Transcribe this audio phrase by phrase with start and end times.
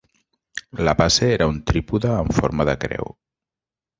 [0.87, 3.15] La base era un trípode amb forma de creu.